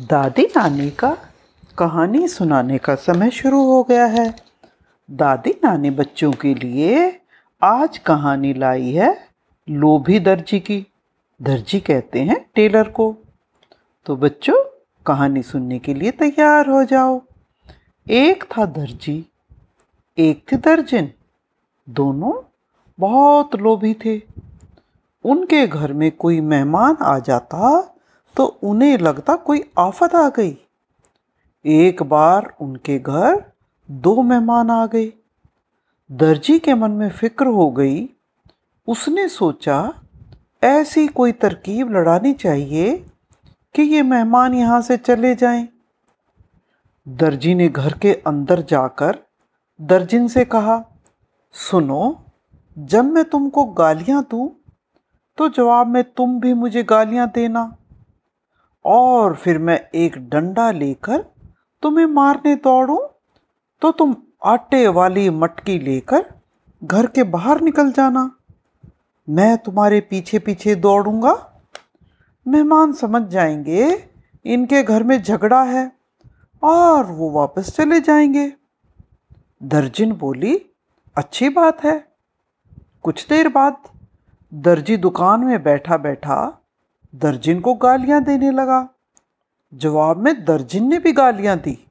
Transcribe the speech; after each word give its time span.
दादी 0.00 0.42
नानी 0.42 0.90
का 0.90 1.16
कहानी 1.78 2.28
सुनाने 2.28 2.78
का 2.78 2.94
समय 2.94 3.30
शुरू 3.30 3.64
हो 3.64 3.82
गया 3.82 4.04
है। 4.04 4.36
दादी 5.10 5.60
नानी 5.64 5.90
बच्चों 5.90 6.32
के 6.32 6.54
लिए 6.54 7.20
आज 7.62 7.98
कहानी 7.98 8.54
लाई 8.54 8.92
है 8.92 9.28
लोभी 9.70 10.20
दर्जी 10.20 10.60
की। 10.60 10.86
दर्जी 11.42 11.80
कहते 11.80 12.22
हैं 12.22 12.46
टेलर 12.54 12.88
को। 12.88 13.16
तो 14.06 14.16
बच्चों, 14.16 14.64
कहानी 15.06 15.42
सुनने 15.42 15.78
के 15.78 15.94
लिए 15.94 16.10
तैयार 16.10 16.66
हो 16.66 16.84
जाओ। 16.84 17.22
एक 18.10 18.44
था 18.44 18.66
दर्जी, 18.66 19.26
एक 20.18 20.44
थी 20.52 20.56
दर्जन। 20.56 21.08
दोनों 21.88 22.52
बहुत 23.00 23.56
लोभी 23.56 23.94
थे। 23.94 24.22
उनके 25.24 25.66
घर 25.66 25.92
में 25.92 26.12
कोई 26.12 26.40
मेहमान 26.40 26.96
आ 27.02 27.18
जाता 27.18 27.90
तो 28.36 28.44
उन्हें 28.62 28.98
लगता 28.98 29.34
कोई 29.36 29.62
आफत 29.78 30.14
आ 30.14 30.28
गई। 30.28 30.56
एक 31.64 32.02
बार 32.02 32.54
उनके 32.60 32.98
घर 32.98 33.42
दो 33.88 34.22
मेहमान 34.22 34.70
आ 34.70 34.86
गए। 34.86 35.12
दर्जी 36.10 36.58
के 36.58 36.74
मन 36.74 36.90
में 36.90 37.08
फ़िक्र 37.10 37.46
हो 37.46 37.70
गई। 37.70 38.08
उसने 38.88 39.28
सोचा, 39.28 39.92
ऐसी 40.62 41.06
कोई 41.08 41.32
तरकीब 41.32 41.92
लड़ानी 41.92 42.32
चाहिए 42.32 42.96
कि 43.74 43.82
ये 43.82 44.02
मेहमान 44.02 44.54
यहाँ 44.54 44.80
से 44.82 44.96
चले 44.96 45.34
जाएँ। 45.34 45.68
दर्जी 47.06 47.54
ने 47.54 47.68
घर 47.68 47.92
के 47.92 48.12
अंदर 48.26 48.62
जाकर 48.62 49.18
दर्जिन 49.80 50.28
से 50.28 50.44
कहा, 50.44 50.82
सुनो, 51.54 52.20
जब 52.76 53.04
मैं 53.04 53.24
तुमको 53.24 53.64
गालियाँ 53.64 54.26
दूँ 54.30 54.50
तो 55.38 55.48
जवाब 55.48 55.86
में 55.86 56.02
तुम 56.04 56.38
भी 56.40 56.52
मुझे 56.54 56.82
गालियाँ 56.82 57.30
देना। 57.34 57.76
और 58.84 59.34
फिर 59.34 59.58
मैं 59.58 59.80
एक 59.94 60.28
डंडा 60.28 60.70
लेकर 60.70 61.24
तुम्हें 61.82 62.06
मारने 62.06 62.54
दौड़ूं 62.54 62.98
तो 63.82 63.90
तुम 63.92 64.16
आटे 64.44 64.88
वाली 64.88 65.30
मटकी 65.30 65.78
लेकर 65.78 66.24
घर 66.84 67.06
के 67.06 67.22
बाहर 67.22 67.60
निकल 67.60 67.92
जाना। 67.92 68.30
मैं 69.28 69.58
तुम्हारे 69.58 70.00
पीछे 70.00 70.38
पीछे 70.38 70.74
दौड़ूँगा। 70.74 71.62
मेहमान 72.48 72.92
समझ 72.92 73.22
जाएँगे, 73.22 74.08
इनके 74.44 74.82
घर 74.82 75.02
में 75.02 75.22
झगड़ा 75.22 75.62
है 75.62 75.92
और 76.62 77.06
वो 77.06 77.30
वापस 77.30 77.76
चले 77.76 78.00
जाएँगे। 78.00 78.52
दर्जिन 79.62 80.12
बोली, 80.12 80.66
अच्छी 81.16 81.48
बात 81.48 81.84
है। 81.84 82.08
कुछ 83.02 83.28
देर 83.28 83.48
बाद 83.48 83.76
दर्जी 84.54 84.96
दुकान 84.96 85.44
में 85.44 85.62
बैठा 85.62 85.96
बैठा 85.96 86.63
दर्जिन 87.14 87.60
को 87.60 87.74
गालियाँ 87.74 88.24
देने 88.24 88.50
लगा। 88.50 88.88
जवाब 89.74 90.16
में 90.16 90.44
दर्जिन 90.44 90.88
ने 90.88 90.98
भी 90.98 91.12
गालियाँ 91.12 91.58
दी। 91.58 91.86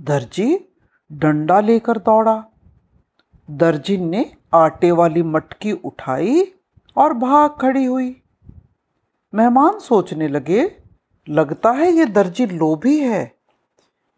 दर्जी 0.00 0.68
डंडा 1.12 1.60
लेकर 1.60 1.98
दौड़ा। 1.98 2.44
दर्जिन 3.50 4.08
ने 4.08 4.32
आटे 4.54 4.90
वाली 4.90 5.22
मटकी 5.22 5.72
उठाई 5.72 6.52
और 6.96 7.12
भाग 7.12 7.50
खड़ी 7.50 7.84
हुई। 7.84 8.22
मेहमान 9.34 9.78
सोचने 9.78 10.28
लगे, 10.28 10.76
लगता 11.28 11.70
है 11.70 11.92
ये 11.92 12.06
दर्जी 12.06 12.46
लोभी 12.46 13.00
है। 13.00 13.36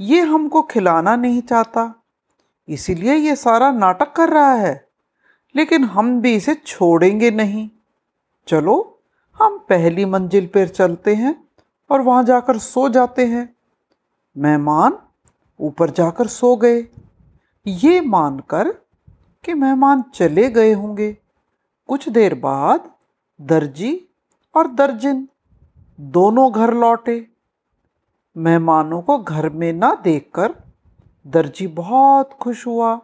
ये 0.00 0.20
हमको 0.20 0.62
खिलाना 0.62 1.16
नहीं 1.16 1.42
चाहता। 1.42 2.02
इसीलिए 2.68 3.14
ये 3.14 3.36
सारा 3.36 3.70
नाटक 3.70 4.12
कर 4.12 4.28
रहा 4.28 4.52
है। 4.52 4.88
लेकिन 5.56 5.84
हम 5.84 6.20
भी 6.20 6.34
इसे 6.34 6.54
छोड़ेंगे 6.54 7.30
नहीं। 7.30 7.70
चलो 8.48 8.92
हम 9.42 9.58
पहली 9.58 10.04
मंजिल 10.04 10.46
पर 10.46 10.68
चलते 10.68 11.14
हैं 11.14 11.48
और 11.90 12.00
वहाँ 12.00 12.24
जाकर 12.24 12.58
सो 12.58 12.88
जाते 12.88 13.26
हैं। 13.26 13.56
मेहमान 14.38 14.98
ऊपर 15.60 15.90
जाकर 15.90 16.26
सो 16.26 16.56
गए। 16.56 16.88
ये 17.66 18.00
मानकर 18.00 18.72
कि 19.44 19.54
मेहमान 19.54 20.02
चले 20.02 20.50
गए 20.50 20.72
होंगे। 20.72 21.18
कुछ 21.88 22.08
देर 22.08 22.34
बाद 22.34 22.90
दर्जी 23.40 24.08
और 24.54 24.66
दर्जिन 24.66 25.28
दोनों 26.00 26.52
घर 26.52 26.74
लौटे। 26.74 27.30
मेहमानों 28.36 29.02
को 29.02 29.18
घर 29.18 29.48
में 29.48 29.72
ना 29.72 30.00
देखकर 30.04 30.54
दर्जी 31.26 31.66
बहुत 31.66 32.32
खुश 32.32 32.66
हुआ 32.66 33.00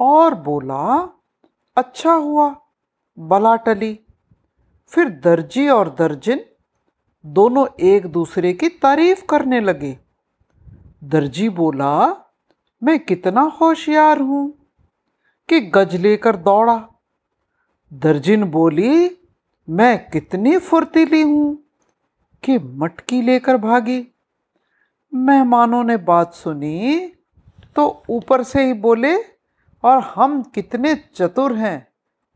और 0.00 0.34
बोला 0.34 1.08
अच्छा 1.76 2.12
हुआ 2.12 2.56
बला 3.18 3.56
टली 3.56 4.01
फिर 4.92 5.08
दर्जी 5.24 5.68
और 5.68 5.88
दर्जिन 5.98 6.44
दोनों 7.24 7.66
एक 7.80 8.06
दूसरे 8.06 8.52
की 8.52 8.68
तारीफ़ 8.68 9.24
करने 9.26 9.60
लगे। 9.60 9.96
दर्जी 11.04 11.48
बोला, 11.48 12.08
मैं 12.82 12.98
कितना 12.98 13.40
होशियार 13.60 14.20
हूँ 14.20 14.52
कि 15.48 15.60
गज 15.70 15.94
लेकर 15.96 16.36
दौड़ा। 16.38 16.76
दर्जिन 17.92 18.44
बोली, 18.44 19.18
मैं 19.68 20.10
कितनी 20.10 20.56
फुर्तीली 20.58 21.22
हूँ 21.22 21.58
कि 22.42 22.58
मटकी 22.58 23.22
लेकर 23.22 23.56
भागी। 23.56 24.06
मेहमानों 25.12 25.82
ने 25.84 25.96
बात 25.96 26.34
सुनी 26.34 27.06
तो 27.76 28.02
ऊपर 28.10 28.42
से 28.42 28.64
ही 28.64 28.72
बोले, 28.72 29.16
और 29.84 29.98
हम 30.06 30.42
कितने 30.44 30.94
चतुर 31.14 31.56
हैं, 31.56 31.86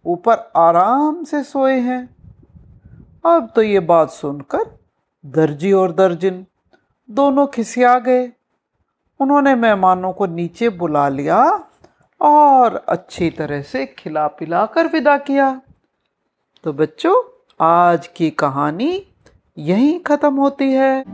ऊपर 0.05 0.51
आराम 0.57 1.25
से 1.25 1.43
सोए 1.45 1.79
हैं। 1.81 2.16
अब 3.27 3.49
तो 3.57 3.63
ये 3.63 3.81
बात 3.81 4.11
सुनकर 4.11 4.65
दर्जी 5.27 5.73
और 5.73 5.93
दर्जिन 5.93 6.47
दोनों 7.11 7.47
खिसिया 7.47 7.99
गए। 7.99 8.33
उन्होंने 9.21 9.55
मेहमानों 9.55 10.13
को 10.13 10.27
नीचे 10.27 10.69
बुला 10.69 11.09
लिया 11.09 11.41
और 12.21 12.75
अच्छी 12.89 13.31
तरह 13.31 13.63
से 13.63 13.85
खिला 13.99 14.27
पिला 14.29 14.65
कर 14.67 14.87
विदा 14.87 15.17
किया। 15.19 15.51
तो 16.65 16.73
बच्चों, 16.73 17.15
आज 17.61 18.07
की 18.07 18.31
कहानी 18.31 19.07
यहीं 19.59 19.99
ख़त्म 20.01 20.35
होती 20.35 20.73
है। 20.73 21.05